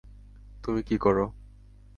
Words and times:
তুমি 0.63 0.81
কি 0.83 0.95
করো--? 0.97 1.27